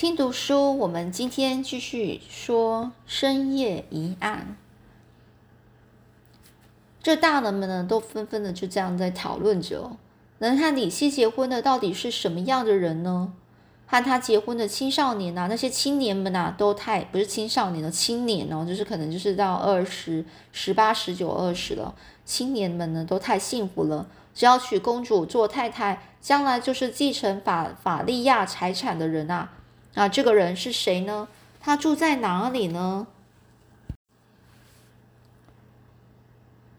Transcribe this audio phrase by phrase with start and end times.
[0.00, 4.56] 听读书，我们今天继续说深夜疑案。
[7.02, 9.98] 这大人们呢，都纷纷的就这样在讨论着：
[10.38, 13.34] 能和李希结婚的到底是什么样的人呢？
[13.84, 21.94] 和他结婚的青少年啊，那些青年们啊，都太不是青少年的青年哦，就是可能就是到二十、十八、十九、二十了。
[22.24, 29.50] 青年们呢，都太幸福了，只要娶公主做太太，将来就是继承法法利亚财产的人啊。
[29.94, 31.28] 那，这个人是谁呢？
[31.60, 33.06] 他住在哪里呢？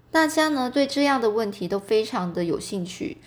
[0.10, 3.18] 大家呢对这样的问题都非常的有兴趣，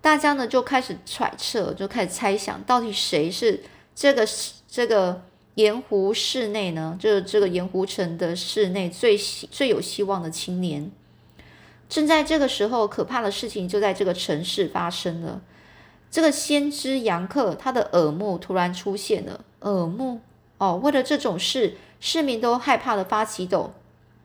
[0.00, 3.62] 大家呢就开始揣测，就开始猜想，到底谁是
[3.94, 4.26] 这个
[4.66, 5.22] 这个
[5.54, 6.96] 盐湖市内呢？
[6.98, 10.90] 就这个盐湖城的市内最最有希望的青年。
[11.88, 15.42] 正在这个时候，可怕的事情就在这个城市发生了。
[16.10, 19.44] 这个先知杨克，他的耳目突然出现了。
[19.60, 20.20] 耳目
[20.58, 23.72] 哦，为了这种事，市民都害怕的发起抖，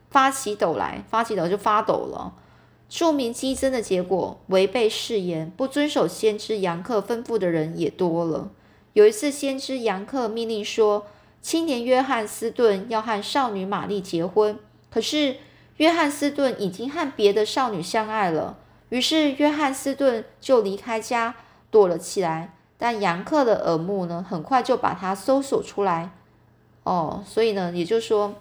[0.09, 2.33] 发起抖来，发起抖就发抖了。
[2.89, 8.49] 著名激增的结果，违背誓言、不遵守先知杨克吩咐的人也多了。
[8.93, 11.05] 有一次，先知杨克命令说，
[11.41, 14.57] 青年约翰斯顿要和少女玛丽结婚，
[14.89, 15.37] 可是
[15.77, 18.57] 约翰斯顿已经和别的少女相爱了。
[18.89, 21.35] 于是，约翰斯顿就离开家。
[21.75, 26.11] 躲了起来，但杨克的耳目呢，很快就把他搜索出来。
[26.83, 28.33] 哦，所以呢，也就是说，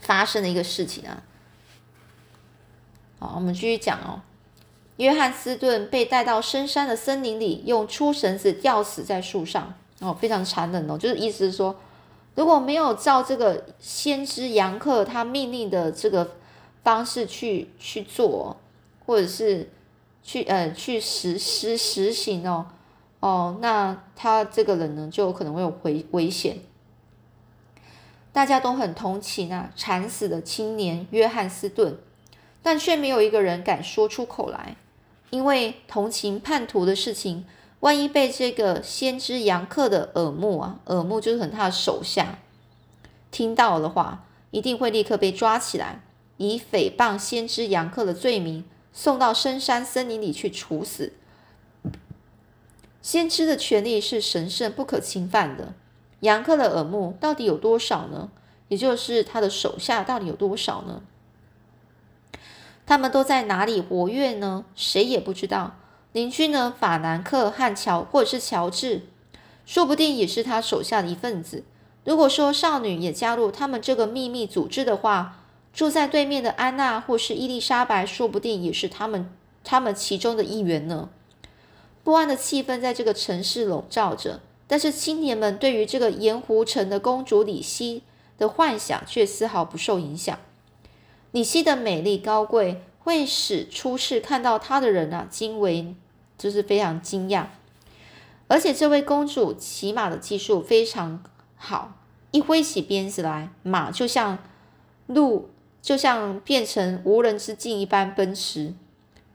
[0.00, 1.22] 发生了一个事情啊。
[3.18, 4.22] 好，我们继续讲哦。
[4.96, 9.74] 约翰斯顿被带到深山的森林里，用粗绳子吊死在树上。
[10.00, 11.76] 哦，非常残忍哦，就是意思是说，
[12.34, 16.30] 如果没有照这个先知杨克他命令的这个
[16.82, 18.56] 方式去去做，
[19.04, 19.68] 或者是。
[20.22, 22.66] 去呃去实施实行哦
[23.20, 26.58] 哦，那他这个人呢就可能会有危危险。
[28.32, 31.98] 大家都很同情啊，惨死的青年约翰斯顿，
[32.62, 34.76] 但却没有一个人敢说出口来，
[35.30, 37.44] 因为同情叛徒的事情，
[37.80, 42.38] 万一被这个先知杨克的耳目啊，耳目就是很他的手下
[43.30, 46.00] 听到的话，一定会立刻被抓起来，
[46.38, 48.64] 以诽谤先知杨克的罪名。
[48.92, 51.12] 送到深山森林里去处死。
[53.00, 55.74] 先知的权利是神圣不可侵犯的。
[56.20, 58.30] 杨克的耳目到底有多少呢？
[58.68, 61.02] 也就是他的手下到底有多少呢？
[62.86, 64.64] 他们都在哪里活跃呢？
[64.76, 65.76] 谁也不知道。
[66.12, 66.72] 邻居呢？
[66.78, 69.02] 法兰克和乔，或者是乔治，
[69.66, 71.64] 说不定也是他手下的一份子。
[72.04, 75.41] 如果说少女也加入他们这个秘密组织的话，
[75.72, 79.32] 住在对面的安娜或是伊丽莎白，说不定也是他们
[79.64, 81.08] 他们其中的一员呢。
[82.04, 88.02] 不安的气氛在这个城市笼罩着，但是青年们对于这个盐湖城的公主李希
[88.36, 90.38] 的幻想却丝毫不受影响。
[91.30, 95.94] 李希的美丽高贵会使初次看到她的人啊惊为，
[96.36, 97.46] 就是非常惊讶。
[98.48, 101.22] 而且这位公主骑马的技术非常
[101.56, 101.94] 好，
[102.32, 104.36] 一挥起鞭子来，马就像
[105.06, 105.48] 鹿。
[105.82, 108.72] 就像变成无人之境一般奔驰，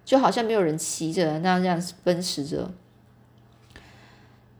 [0.05, 2.71] 就好像没有人骑着那样奔驰着。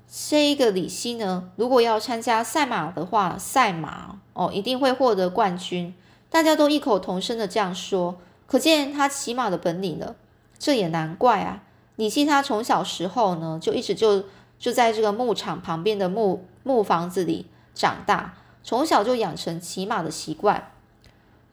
[0.09, 5.93] 这一个李希呢，如果要参加赛马的话，赛马哦，一定会获得冠军。
[6.29, 10.15] 大家都异口同声的这样说，可见他骑马的本领了。
[10.59, 11.63] 这也难怪啊，
[11.95, 14.25] 李希他从小时候呢，就一直就
[14.59, 18.33] 就在这个牧场旁边的木木房子里长大，
[18.63, 20.71] 从小就养成骑马的习惯。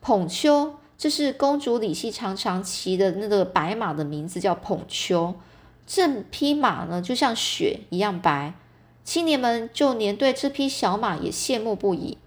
[0.07, 5.35] 捧秋，这是公主李希常常骑的那个白马的名字，叫捧秋。
[5.87, 8.53] 这匹马呢，就像雪一样白，
[9.03, 12.19] 青年们就连对这匹小马也羡慕不已。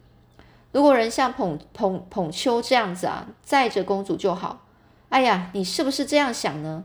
[0.72, 4.66] 如果人像捧捧捧秋这样子啊，载着公主就好。
[5.10, 6.84] 哎呀，你是不是这样想呢？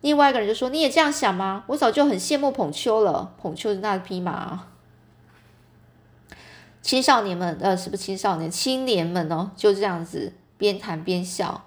[0.00, 1.62] 另外一个人就说：“你也这样想吗？
[1.68, 3.34] 我早就很羡慕捧秋了。
[3.40, 4.64] 捧秋的那匹马。”
[6.88, 8.50] 青少年们，呃，是不是青少年？
[8.50, 11.66] 青年们哦，就这样子边谈边笑。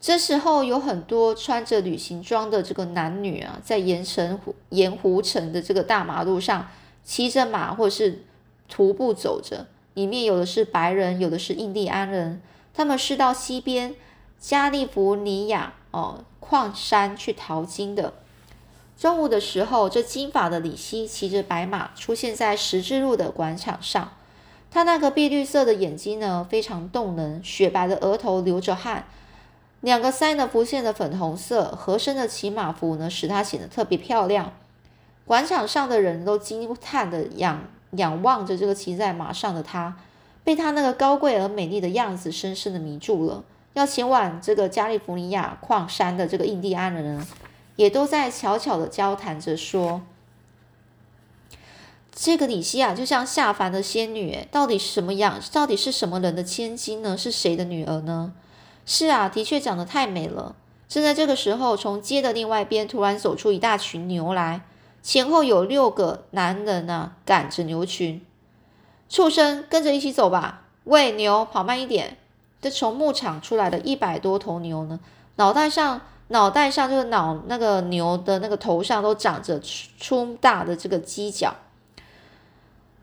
[0.00, 4.40] 这时候有很多穿着旅行装的这个男女啊，在盐城
[4.70, 6.68] 盐湖城的这个大马路上
[7.04, 8.24] 骑着马，或是
[8.68, 9.68] 徒步走着。
[9.94, 12.42] 里面有的是白人，有的是印第安人。
[12.74, 13.94] 他们是到西边
[14.40, 18.14] 加利福尼亚哦矿山去淘金的。
[18.98, 24.14] 中午的时候，这金发的李希骑着白马出现在十字路的广场上。
[24.72, 29.04] 他那个碧绿色的眼睛呢，非常动人；雪白的额头流着汗，
[29.82, 34.50] 两个腮呢浮现的粉红色，合身的骑马服呢，使他显得特别漂亮。
[35.26, 39.94] 广场上的人都惊叹的仰仰望着这个骑在马上的他，
[40.42, 43.44] 被他那个高贵而美丽的样子深深的迷住了。
[43.74, 47.26] 要前往这个加利福尼亚矿山的这个印第安人呢，
[47.76, 50.00] 也都在悄悄的交谈着说
[52.14, 55.40] ：“这个李希啊，就像下凡的仙女，到底是什么样？
[55.50, 57.16] 到底是什么人的千金呢？
[57.16, 58.32] 是谁的女儿呢？
[58.84, 60.54] 是啊，的确长得太美了。”
[60.88, 64.60] 正在这个时候，从街的另外一边突然走出一大群牛来，
[65.02, 68.20] 前后有六个男人呢，赶着牛群。
[69.08, 70.64] 畜生，跟着一起走吧！
[70.84, 72.18] 喂，牛，跑慢一点！
[72.60, 75.00] 这从牧场出来的一百多头牛呢，
[75.36, 79.58] 脑袋上脑袋上就是脑那个牛的那个头上都长着
[79.98, 81.54] 粗大的这个犄角。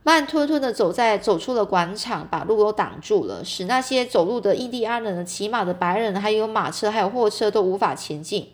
[0.03, 8.49] 慢吞吞的走在走出了广场，把路都挡住了，使那些走路的印第安人、骑马的白人，还有马车、还有货车都无法前进。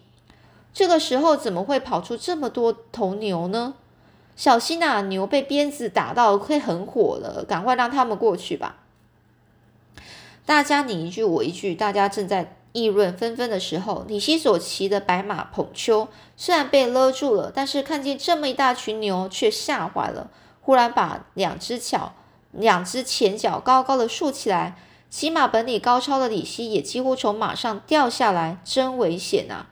[0.74, 3.75] 这个时候怎么会跑出这么多头牛呢？
[4.36, 8.77] 小心呐，牛被鞭子打到会很火的，赶快让他们过去吧。
[10.45, 20.30] 大家你一句我一句，大家正在议论纷纷的时候，李希所骑的白马捧秋虽然被勒住了，但是看见这么一大群牛，却吓坏了。
[20.65, 22.13] 忽然把两只脚、
[22.51, 24.75] 两只前脚高高的竖起来，
[25.12, 29.67] 骑马本领高超的李希也几乎从马上掉下来，真危险啊！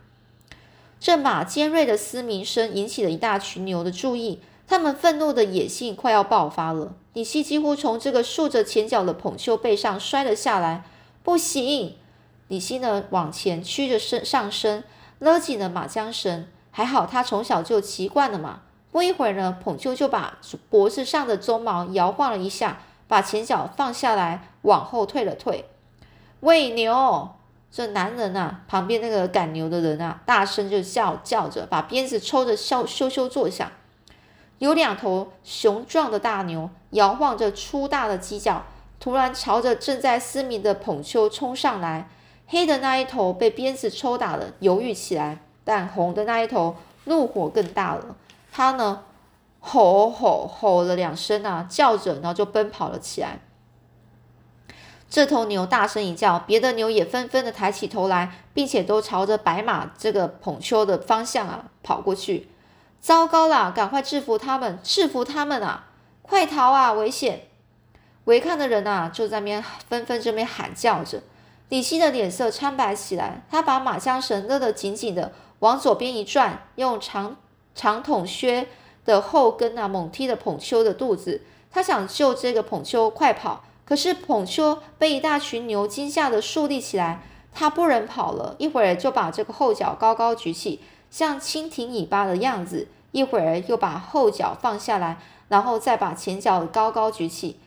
[1.00, 6.94] 这马尖锐的嘶鸣声引起了一大群牛的注意，他们愤怒的野性快要爆发了。
[7.14, 10.84] 李希几乎从这个竖着前脚的捧丘背上摔了下来，
[11.24, 11.96] 不行！
[12.50, 14.84] 李希呢，往前屈着身上身，
[15.18, 16.46] 勒紧了马缰绳。
[16.70, 18.62] 还好他从小就骑惯了马。
[18.94, 20.38] 不一会儿呢，捧秋就把
[20.70, 25.66] 脖子上的鬃毛摇晃了一下，把前脚放下来，往后退了退。
[26.42, 27.30] 喂牛！
[27.72, 33.72] 这男人啊，旁边那个赶牛的人啊，大声就叫叫着，把鞭子抽着咻咻咻作响。
[34.60, 38.64] 有两头雄壮的大牛，摇晃着粗大的犄角，
[39.00, 42.08] 突然朝着正在嘶鸣的捧秋冲上来。
[42.46, 46.76] 黑的那一头被鞭子抽打了，犹豫起来，但红的那一头
[47.06, 48.16] 怒火更大了。
[48.56, 49.04] 他呢，
[49.60, 53.40] 吼吼吼了两声啊，叫着，然后就奔跑了起来。
[55.10, 62.50] 这头牛大声一叫，别的牛也纷纷的抬起头来，并且都朝着白马这个捧秋的方向啊跑过去。
[63.02, 65.88] 糟糕了，赶快制服他们，制服他们啊！
[66.22, 67.48] 快逃啊，危险！
[68.26, 71.24] 围看的人啊，就在那边纷纷这边喊叫着。
[71.70, 77.38] 李希的脸色苍白起来，他把马缰绳勒得紧紧的，往左边一转，用长。
[77.76, 78.68] 长筒靴
[79.06, 81.42] 的后跟啊，猛踢着捧秋的肚子。
[81.72, 88.56] 他想救这个捧秋快跑，可是捧秋被一大群牛惊吓的竖立起来，他不忍跑了。
[88.60, 90.80] 一会儿就把这个后脚高高举起，
[91.10, 95.18] 像蜻蜓尾巴的样子；一会儿又把后脚放下来，
[95.48, 97.58] 然后再把前脚高高举起。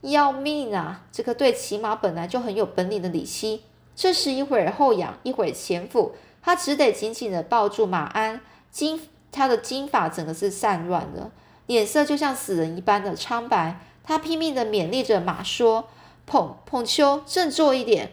[0.00, 1.02] 要命啊！
[1.12, 3.64] 这个对骑马本来就很有本领的李希，
[3.94, 8.40] 这时一会儿后仰，一会儿前俯，他只得紧紧的抱住马鞍，
[8.70, 8.98] 惊。
[9.32, 11.30] 他的金发整个是散乱的，
[11.66, 13.80] 脸色就像死人一般的苍白。
[14.02, 15.88] 他拼命的勉励着马说
[16.26, 18.12] ：“捧捧秋，振作一点。”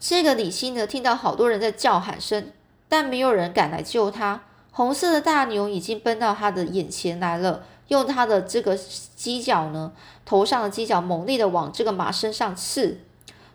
[0.00, 2.50] 这个李希呢，听到好多人在叫喊声，
[2.88, 4.42] 但没有人敢来救他。
[4.72, 9.92] 红色的大牛已经奔到他的眼前来了，用他的这个犄角呢，
[10.24, 12.98] 头上的犄角猛烈的往这个马身上刺。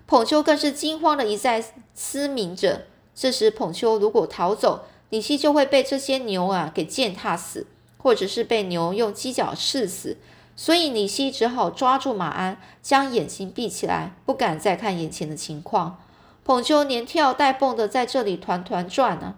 [0.05, 1.61] 捧秋更是惊慌的一再
[1.93, 2.85] 嘶鸣着。
[3.13, 10.17] 这时，捧秋如果逃走，李希就会被这些牛啊给践踏死，或者是被牛用犄角刺死，
[10.55, 15.99] 所以李希只好抓住马鞍，将眼睛闭起来，不敢再看眼前的情况。
[16.43, 19.35] 捧秋连跳带蹦的在这里团团转呢。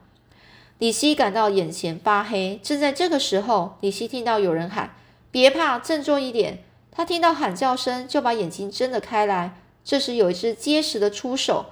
[0.77, 2.59] 李希感到眼前发黑。
[2.63, 4.95] 正在这个时候，李希听到有人喊
[5.29, 9.55] ：“别怕，振作一点。”他听到喊叫声，就把眼睛睁了开来。
[9.83, 11.67] 这时，有一只结实的出手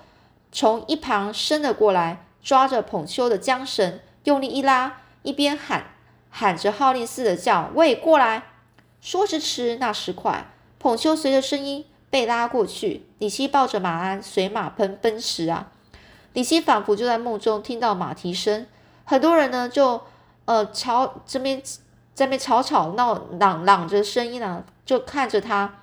[0.51, 2.26] 从一旁伸了过来。
[2.47, 5.87] 抓着捧秋的缰绳，用力一拉，一边喊
[6.29, 8.43] 喊着号令似的叫：“喂，过来！”
[9.03, 10.49] 说时迟，那时快，
[10.79, 13.03] 捧秋随着声音被拉过去。
[13.17, 15.73] 李希抱着马鞍随马奔奔驰啊！
[16.31, 18.65] 李希仿佛就在梦中听到马蹄声，
[19.03, 20.03] 很多人呢就
[20.45, 21.61] 呃吵这边
[22.15, 25.81] 这边吵吵闹嚷嚷着声音呢，就看着他，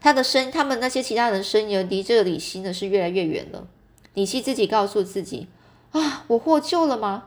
[0.00, 3.68] 他的声，他们那些其他人声音离这个李希呢是越来越远了。
[4.16, 5.46] 李希自己告诉自己
[5.92, 7.24] ：“啊，我获救了吗？”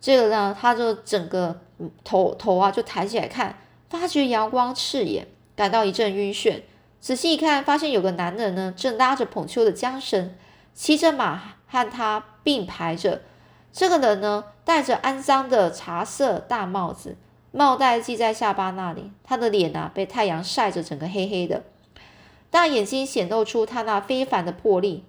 [0.00, 1.60] 这个呢，他就整个
[2.02, 3.58] 头头啊就抬起来看，
[3.90, 6.62] 发觉阳光刺眼，感到一阵晕眩。
[6.98, 10.34] 仔细一看，发现有个男人呢正拉着捧秋的缰绳，
[10.72, 13.20] 骑着马和他并排着。
[13.70, 17.18] 这个人呢，戴着肮脏的茶色大帽子，
[17.50, 21.64] 帽带系在下巴那里，他的脸啊被太阳晒着，整个黑黑的，
[22.48, 25.04] 大眼睛显露出他那非凡的魄力。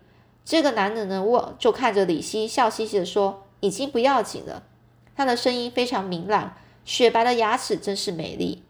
[0.46, 4.62] 这个男人呢，我就看着李希，笑嘻嘻的说：“已经不要紧了。”
[5.18, 6.54] 他的声音非常明朗，
[6.86, 8.62] 雪白的牙齿真是美丽。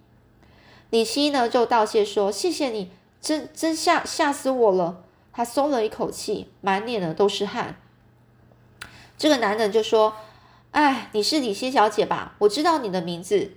[0.89, 5.03] 李希呢就道谢说：“谢谢你，真真吓吓死我了。”
[5.33, 7.75] 他松了一口气，满脸的都是汗。
[9.17, 10.15] 这个男人就说
[10.71, 12.35] ：“哎，你是李希小姐吧？
[12.39, 13.51] 我知道你的名字。”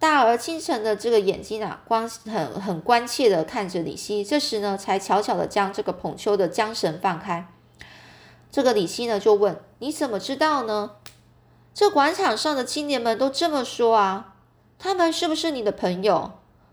[0.00, 4.24] 大而清晨的这个眼睛啊，光很很关切的看着李希。
[4.24, 7.46] 这时呢，才悄悄的将这个捧秋的缰绳放开。
[8.50, 10.92] 这个李希呢就问：“你怎么知道呢？
[11.74, 14.34] 这广场上的青年们都这么说啊？
[14.78, 16.32] 他们是不是你的朋友？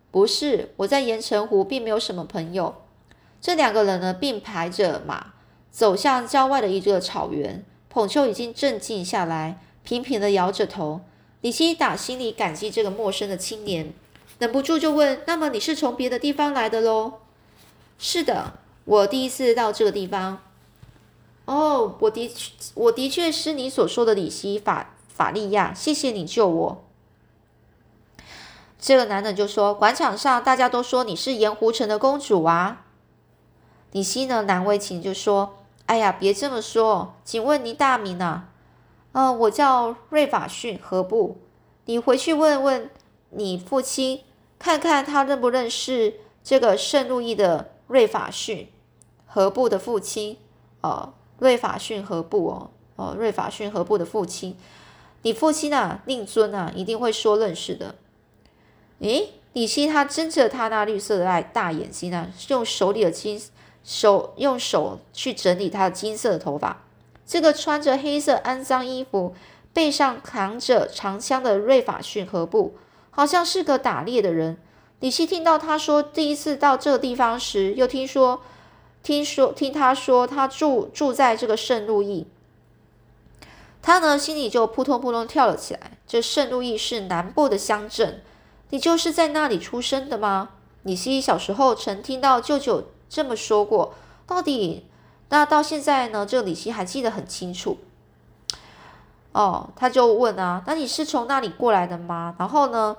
[0.09, 2.75] 不是，我在盐城湖并没有什么朋友。”
[3.41, 5.33] 这两个人呢并排着马
[5.69, 7.63] 走向郊外的一个草原。
[7.89, 11.01] 捧秋已经镇静下来，频频的摇着头。
[11.41, 13.93] 李希打心里感激这个陌生的青年，
[14.39, 17.19] 忍不住就问：“那么你是从别的地方来的喽
[17.99, 18.53] ？”“是的，
[18.85, 20.39] 我第一次到这个地方。”
[21.45, 26.83] 哦，我的确，我的确是你所说的李希法法利亚，谢谢你救我。
[28.79, 32.85] 这个男的就说：“广场上大家都说你是盐湖城的公主啊。”
[33.93, 38.45] 李希呢难为情就说：“哎呀，别这么说，请问您大名呢
[39.13, 41.37] ？”“嗯，我叫瑞法逊何布。
[41.85, 42.89] 你回去问问
[43.29, 44.23] 你父亲，
[44.57, 48.69] 看看他认不认识这个圣路易的瑞法逊
[49.25, 50.37] 何布的父亲。”
[50.81, 51.13] 哦。
[51.39, 54.55] 瑞法逊河布哦，哦，瑞法逊河布的父亲，
[55.23, 57.95] 你父亲啊，令尊啊，一定会说认识的。
[58.99, 63.41] 诶，李希他睁着他那绿色的大大眼睛啊，用手里的金
[63.83, 66.83] 手用手去整理他的金色的头发。
[67.25, 69.35] 这个穿着黑色肮脏衣服、
[69.73, 72.75] 背上扛着长枪的瑞法逊河布，
[73.11, 74.57] 好像是个打猎的人。
[75.01, 78.41] 李希听到他说第一次到这个地方时，又听说。
[79.05, 82.25] 听说听他说，他住住在这个圣路易，
[83.79, 85.91] 他呢心里就扑通扑通跳了起来。
[86.07, 88.23] 这圣路易是南部的乡镇，
[88.71, 90.49] 你就是在那里出生的吗？
[90.81, 93.93] 李希小时候曾听到舅舅这么说过。
[94.25, 94.87] 到底
[95.29, 96.25] 那到现在呢？
[96.25, 97.77] 这李希还记得很清楚。
[99.33, 102.35] 哦，他就问啊，那你是从那里过来的吗？
[102.39, 102.97] 然后呢，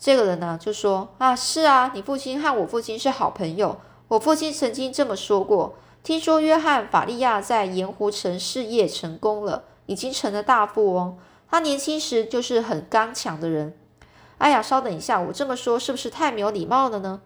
[0.00, 3.80] 这个人呢就说啊，是啊，你父亲和我父亲是好朋友。
[4.12, 5.74] 我父亲曾经这么说过。
[6.02, 11.16] 听说约翰·法利亚在盐湖城事业成功了，已经成了大富翁。
[11.48, 13.74] 他年轻时就是很刚强的人。
[14.36, 17.22] 哎呀，稍等一下，我这么说是不是太没有礼貌了呢？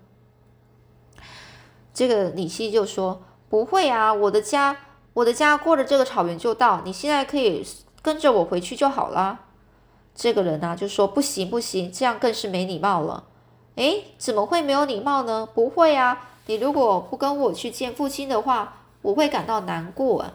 [1.93, 4.77] 这个李希就说：“不会啊，我的家，
[5.15, 6.83] 我的家过了这个草原就到。
[6.85, 7.67] 你现在可以
[8.01, 9.41] 跟着我回去就好了。”
[10.15, 13.25] 这个人呢就说：“不行，不行，这样更是没礼貌了。”
[13.75, 15.49] 诶，怎么会没有礼貌呢？
[15.53, 16.35] 不会啊。
[16.47, 20.33] 你如果不跟我去见父亲的话，我会感到难过啊。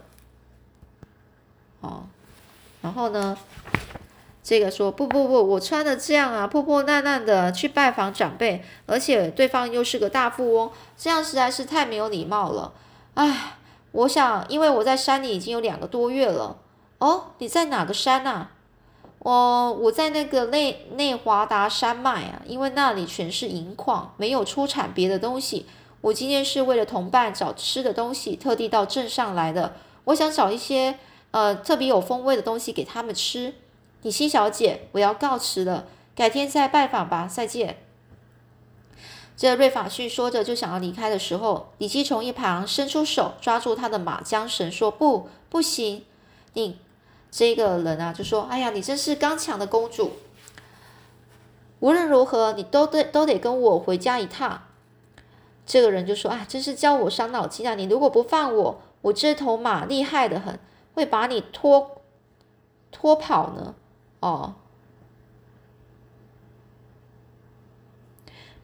[1.82, 2.04] 哦，
[2.82, 3.38] 然后呢，
[4.44, 12.74] 这个说不不不，我穿的这样啊，破破烂烂的去拜访长辈，而且对方又是个大富翁，这样实在是太没有礼貌了。
[13.16, 13.58] 唉，
[13.92, 16.58] 我想，因为我在山里已经有两个多月了。
[17.00, 18.48] 哦，你在哪个山呐？
[19.20, 25.66] 我我在那个内内华达山脉啊，因为那里全是银矿，没有出产别的东西。
[26.02, 29.76] 我今天是为了同伴找吃的东西，特地到镇上来的。
[30.06, 30.98] 我想找一些
[31.30, 33.54] 呃特别有风味的东西给他们吃。
[34.02, 37.78] 李希小姐，我要告辞了，改天再拜访吧，再见。
[39.38, 46.04] 这瑞法逊说着就想要离开的时候，李希从一旁伸出手抓住他的马缰绳，说：“不，不行！
[46.54, 46.80] 你
[47.30, 50.14] 这个人啊，就说：哎呀，你真是刚强的公主。
[51.80, 54.64] 无论如何，你都得都得跟我回家一趟。”
[55.66, 57.76] 这个人就说：“啊，真是教我伤脑筋啊！
[57.76, 60.60] 你如果不放我，我这头马厉害的很，
[60.96, 62.02] 会把你拖
[62.92, 63.76] 拖跑呢。
[64.20, 64.56] 哦，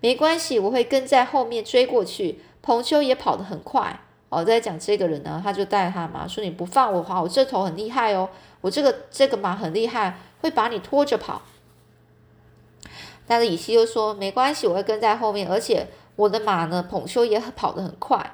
[0.02, 2.42] 没关系，我会跟在后面追过去。
[2.62, 4.02] 彭秋也跑得很快。
[4.30, 8.28] 哦，在讲这个人呢，他就带他马说：你不放我的话，我这头很厉害哦，
[8.60, 11.44] 我这个这个马很厉害，会把你拖着跑。
[13.26, 16.84] 但是以西就说：没关系，我会跟在后面，而且。”我的马呢？
[16.84, 18.34] 捧秋也跑得很快。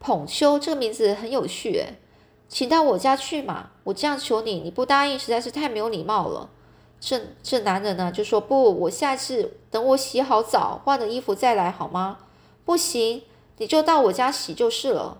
[0.00, 2.00] 捧秋这个名字很有趣诶，
[2.48, 3.70] 请到我家去嘛！
[3.84, 6.50] 我这样求你，你不答应实在是太没有礼貌了。
[6.98, 12.18] 这这男人呢就说不，我下次等我洗好澡，换了衣服再来好吗？
[12.64, 13.22] 不行，
[13.58, 15.18] 你就到我家洗就是了。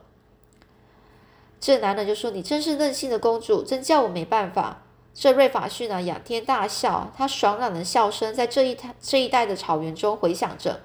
[1.60, 10.80] 这男的就说：“你真是任性的公主，真叫我没办法。”这瑞法逊呢，仰天大笑，他爽朗的笑声在这一这一带的草原中回响着。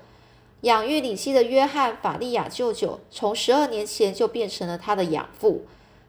[0.65, 5.63] 养育李希的约翰·法利亚舅舅，从十二年前就变成了他的养父。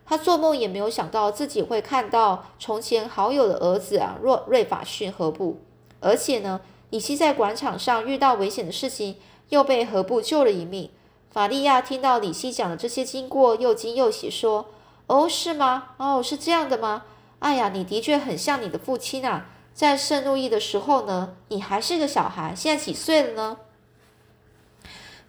[0.06, 5.58] 他做梦也没有想到自己会看到从前好友的儿子啊，若瑞法逊何布。
[6.00, 9.16] 而且呢，李希在广场上遇到危险的事情，
[9.50, 10.88] 又被何布救了一命。
[11.30, 14.68] 法利亚听到李希讲的这些经过，又惊又喜，说
[15.06, 15.88] ：“哦，是吗？
[15.98, 17.02] 哦，是这样的吗？
[17.40, 19.48] 哎呀，你的确很像你的父亲啊！
[19.74, 23.58] 在圣路易的时候呢，你还是个小孩，现在几岁了呢？”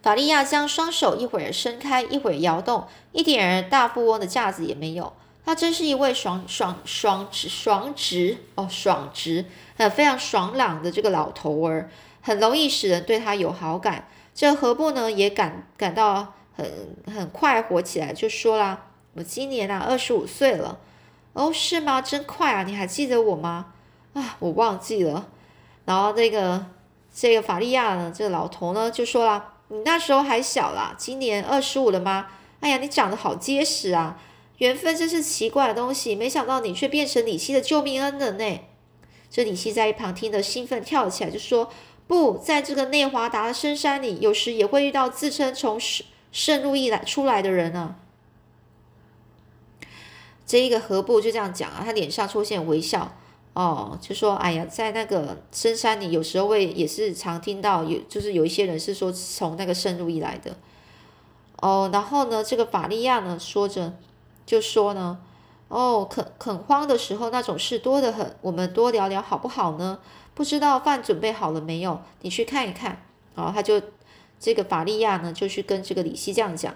[0.08, 5.12] 法利亚将双手一会儿伸开，一会儿摇动，一点儿大富翁的架子也没有。
[5.44, 9.44] 他真是一位爽爽爽直爽直哦，爽直
[9.76, 11.90] 呃非常爽朗的这个老头儿，
[12.22, 14.08] 很容易使人对他有好感。
[14.34, 20.78] 这何布呢也感感到很很快活起来，就说啦：“我今年啊二十五岁了。”
[21.34, 22.00] 哦，是吗？
[22.00, 22.62] 真快啊！
[22.62, 23.74] 你还记得我吗？
[24.14, 25.26] 啊，我忘记了。
[25.84, 26.64] 然后这个
[27.14, 32.28] 这个法利亚呢，这个老头呢就说啦：“你那时候还小啦，今年二十五了吗？
[32.60, 34.20] 哎呀，你长得好结实啊！
[34.58, 38.58] 缘分真是奇怪的东西，没想到你却变成李希的救命恩人呢。”
[39.30, 41.70] 这李希在一旁听得兴奋，跳起来，就说。
[42.06, 47.96] 不在这个内华达的深山里，有时也会遇到自称从圣圣路易来出来的人呢。
[50.46, 53.14] 这一个何布就这样讲啊，他脸上出现微笑
[53.58, 60.56] 哦，就说：“哎呀，在那个深山里，有时候会也是常听到有，就是有一些人是说从那个圣路易来的
[61.56, 63.94] 哦。”然后呢，这个法利亚呢说着
[64.46, 65.18] 就说呢
[65.66, 69.98] ：“哦，肯肯慌的时候，那种事多得很，我们多聊聊好不好呢？”
[70.36, 72.00] 不知道饭准备好了没有？
[72.20, 73.02] 你去看一看。
[73.34, 73.82] 然后他就
[74.38, 76.72] 这个法利亚呢，就去跟这个李希这样讲。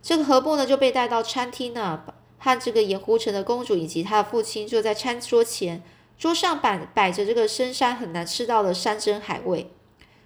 [0.00, 2.04] 这个何布呢就被带到餐厅呢，
[2.38, 5.82] 和这个盐湖城的公主以及他的父亲坐在餐桌前，
[6.18, 9.70] 桌上摆摆着这个深山很难吃到的山珍海味。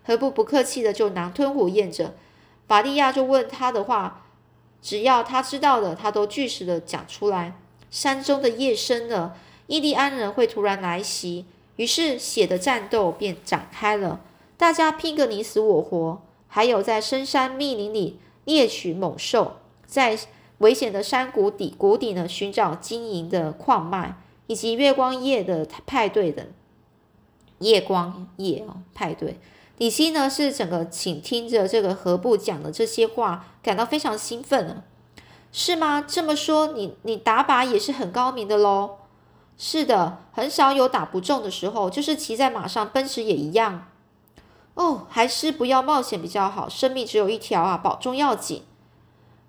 [0.04, 2.15] 何不不客气的就狼吞虎咽着。
[2.67, 4.26] 法利亚就问他的话，
[4.80, 7.54] 只要他知道的，他都据实的讲出来。
[7.91, 9.36] 山中的夜深了，
[9.69, 11.47] 印第安人会突然来袭。
[11.76, 14.21] 于是血的战斗便展开了，
[14.56, 20.19] 大家拼个你死我活，还有在深山密林里猎取猛兽，在
[20.58, 24.17] 危险的山谷底谷底呢寻找金银的矿脉，
[24.49, 26.49] 以及月光夜的派对的
[27.61, 29.39] 夜光夜哦派对。
[29.76, 34.82] 李希呢是整个请听着这个何布讲的这些话，感到非常兴奋呢，
[35.52, 36.04] 是吗？
[36.04, 38.97] 这么说，你你打靶也是很高明的喽。
[39.56, 43.87] 是的，很少有打不中的时候，就是骑在马上奔驰也一样。
[44.75, 48.63] 哦，还是不要冒险比较好，生命只有一条啊，保重要紧。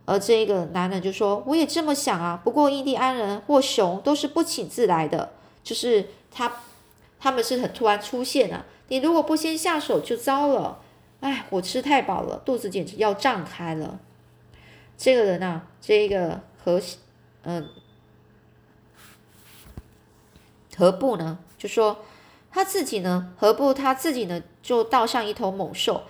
[0.10, 6.52] 而这个男人就说：“我也这么想啊，不过印第安人或熊都是不请自来的，就是他
[7.20, 8.66] 他们是很突然出现的。
[8.88, 10.80] 你如果不先下手就糟了。
[11.20, 14.00] 哎，我吃太饱了，肚子简直要胀开了。
[14.98, 16.82] 这个人啊，这个和
[17.44, 17.70] 嗯。”
[20.76, 21.38] 何不呢？
[21.58, 22.06] 就说
[22.50, 26.04] 他自己呢，何不他自己呢，就倒上一头猛兽，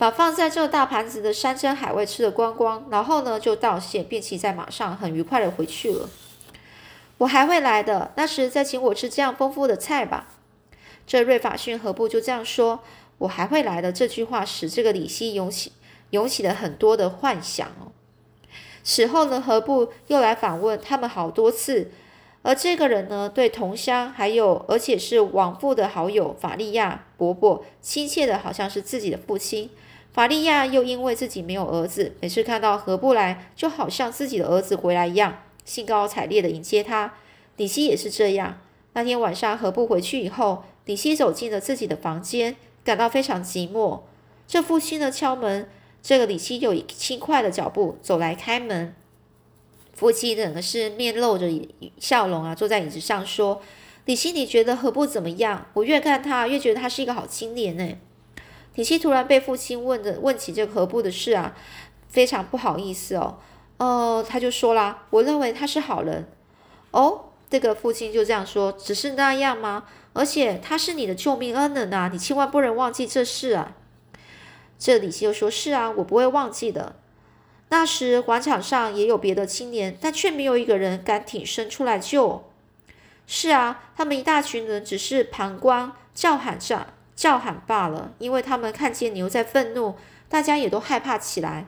[0.00, 6.08] 把放在这大盘子的山珍海味吃的光光，然后呢就道谢，便骑在马上，很愉快的回去了。
[7.18, 10.28] 我还会来的，那时再请我吃这样丰富的菜吧。
[11.06, 12.80] 这瑞法逊何布就这样说
[13.18, 15.72] ：“我还会来的。”这句话使这个李希涌起
[16.08, 17.92] 涌起了很多的幻想哦。
[18.82, 21.92] 此后呢，何布又来访问他们好多次。
[22.40, 29.68] 而这个人呢，对同乡还有而且是往父的好友法利亚伯伯亲切的，好像是自己的父亲。
[30.12, 37.14] 法利亚又因为自己没有儿子，每次看到何布来，就好像自己的儿子回来一样，兴高采烈的迎接他。
[37.56, 38.58] 李希也是这样。
[38.94, 44.00] 那天晚上，何布回去以后，李希走进了自己的房间，感到非常寂寞。
[44.48, 45.68] 这父亲呢敲门，
[46.02, 48.92] 这个李希就以轻快的脚步走来开门。
[49.94, 51.48] 夫妻两个是面露着
[52.00, 53.62] 笑容啊，坐在椅子上说
[54.06, 55.68] ：“李希，你觉得何布怎么样？
[55.74, 57.92] 我越看他，越觉得他是一个好青年呢。”
[58.74, 61.56] 李希突然被父亲问的问起这个何布的事啊，
[62.08, 63.38] 非常不好意思哦。
[63.78, 66.28] 哦，他就说啦：“我认为他是好人。”
[66.92, 69.84] 哦，这个父亲就这样说：“只是那样吗？
[70.12, 73.76] 而且他是你的救命恩人呐，你千万不能忘记这事啊。”
[74.78, 76.96] 这李希又说：“是啊，我不会忘记的。”
[77.70, 82.44] 那时广场上也有别的青年，但却没有一个人敢挺身出来救。
[83.26, 86.88] 是啊，他们一大群人只是旁观、叫喊着、
[87.20, 88.14] 叫喊罢了。
[88.18, 89.96] 因为他们看见牛在愤怒，
[90.30, 91.66] 大家也都害怕起来。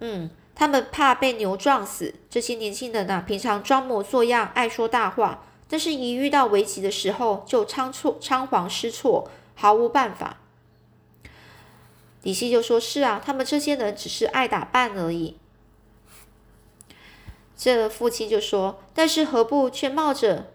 [0.00, 2.16] 嗯，他们怕被牛撞死。
[2.28, 10.38] 这些年轻人啊，平常装模作样，爱说大话，但是一遇到危急的时候，就仓促、仓皇失措，毫无办法。
[12.24, 15.36] 李希就说：“是啊，他们这些人只是爱打扮而已。”
[17.56, 20.48] 这父亲就说：“但是何不却冒着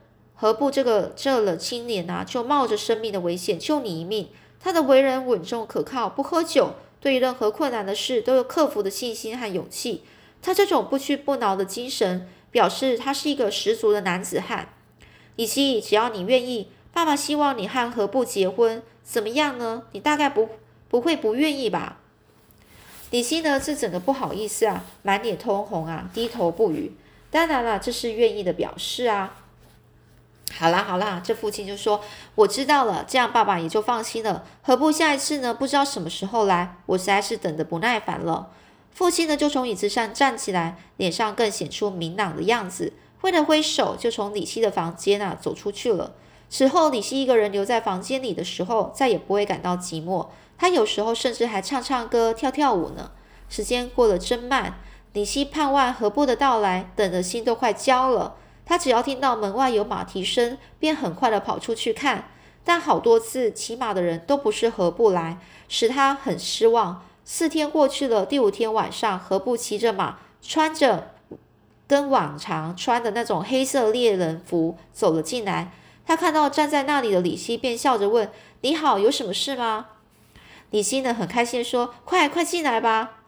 [0.43, 4.27] 何不这个这了青年啊，就冒着生命的危险救你一命？
[4.59, 10.03] 他的为人稳重可靠，不喝酒。”对于任何困难的事都有克服的信心和勇气。
[10.41, 14.67] 他这种不屈不挠的精神，表示他是一个十足的男子汉。
[15.37, 19.83] 以及只要你愿意，爸爸希望你和何不结婚，怎么样呢？
[19.93, 20.49] 你大概不
[20.89, 21.99] 不会不愿意吧？
[23.11, 26.91] 李希呢，这整个不好意思啊，满脸通红啊，低头不语。
[27.31, 29.39] 当然了，这是愿意的表示啊。
[30.57, 31.99] 好啦好啦，这父亲就说
[32.35, 34.43] ：“我知道了，这样爸爸也就放心了。
[34.61, 35.53] 何不下一次呢？
[35.53, 38.49] 不知道什么时候来，我实在是等得不耐烦了。”
[38.93, 46.13] 父亲呢就从椅子上站起来，脸上更显出明朗的样子，挥了挥手，就从李希的房间啊走出去了。
[46.49, 50.27] 此后，李希一个人留在房间里的时候，再也不会感到寂寞。
[50.59, 53.09] 他有时候甚至还唱唱歌、跳跳舞呢。
[53.49, 54.75] 时间过得真慢，
[55.13, 58.35] 李希盼望何不的到来，等的心都快焦了。
[58.65, 62.29] 他只要听到门外有马蹄声，便很快的跑出去看。
[62.63, 67.03] 但好多次骑马的人都不是何不来，使他很失望。
[67.25, 71.11] 四天过去了，第五天晚上，何不骑着马，穿着
[71.87, 75.71] 跟往常穿的那种黑色猎人服走了进来。
[76.05, 78.29] 他看到站在那里的李希，便笑着问
[78.61, 79.87] ：“你好，有什么事吗？”
[80.71, 83.22] 李希呢，很开心说：“快快进来吧。”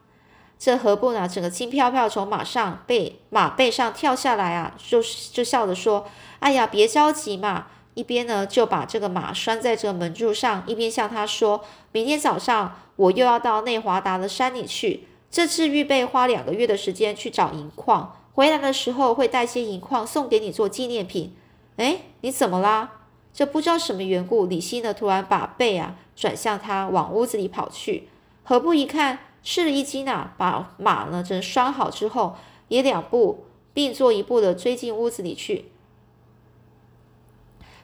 [0.58, 1.28] 这何不呢？
[1.28, 6.08] 整个轻飘飘从马上背马背上跳下来啊，就就笑着说
[6.40, 11.64] ：“哎呀，别着急嘛。”一边呢就把这个马拴在这个门柱上，一边向他说
[11.94, 21.34] ：“明天早上我又要到内华达的山里去，这次预备花两个月的时间去找银矿，回来的时候会带些银矿送给你做纪念品。”
[21.78, 22.92] 哎，你怎么啦？
[23.34, 28.10] 这不知道什么缘故，李希呢突然把背啊转向他，往屋子里跑去。
[28.44, 29.20] 何不一看？
[29.46, 30.34] 吃了一惊啊！
[30.40, 32.36] 把马呢，整拴好之后，
[32.68, 35.72] 也两步并作一步的追进屋子里去。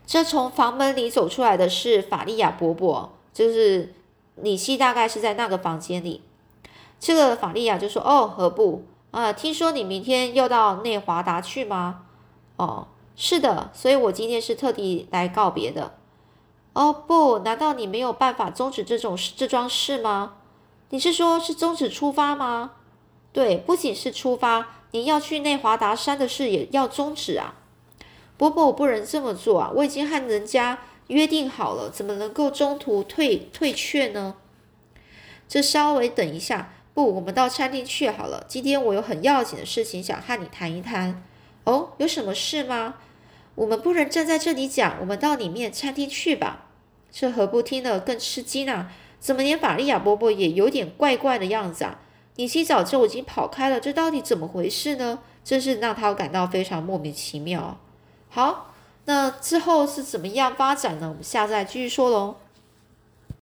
[0.07, 3.93] 这从房门里走出来的是法利亚伯伯，就是
[4.35, 6.21] 李希，大概是在那个房间里。
[6.99, 9.31] 这个法利亚就说：“哦，何不啊？
[9.31, 12.05] 听说你明天要到内华达去吗？
[12.57, 15.93] 哦，是的，所以我今天是特地来告别的。
[16.73, 20.33] 哦，不，难道你没有办法终止这种这桩事吗？”
[20.91, 22.73] 你是说，是终止出发吗？
[23.31, 27.55] 对，不仅是出发，你要去内华达山的事也要终止啊！
[28.37, 29.71] 伯伯，我不能这么做啊！
[29.75, 34.35] 我已经和人家约定好了，怎么能够中途退退却呢？
[35.47, 38.45] 这稍微等一下，不，我们到餐厅去好了。
[38.49, 41.23] 今天我有很要紧的事情想和你谈一谈。
[41.63, 42.95] 哦，有什么事吗？
[43.55, 46.65] 我们不能站在这里讲，我们到里面餐厅去吧。
[47.09, 48.91] 这何不听了更吃惊啊？
[49.21, 51.99] 怎么连法利亚伯伯也有点怪怪的样子啊？
[52.35, 55.19] 你洗澡就已经跑开了，这到底怎么回事呢？
[55.43, 57.77] 真是让他感到非常莫名其妙。
[58.29, 58.73] 好，
[59.05, 61.07] 那之后是怎么样发展呢？
[61.09, 62.35] 我们下次再继续说喽。